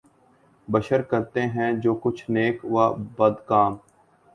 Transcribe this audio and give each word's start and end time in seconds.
بشر 0.67 1.01
کرتے 1.01 1.41
ہیں 1.47 1.71
جو 1.73 1.93
کچھ 1.95 2.29
نیک 2.31 2.65
و 2.65 2.93
بد 3.17 3.35
کام 3.45 3.77